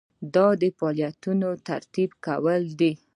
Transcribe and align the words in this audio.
دا 0.33 0.47
د 0.61 0.63
فعالیتونو 0.77 1.49
ترتیب 1.67 2.09
کول 2.25 2.61
دي. 2.79 2.91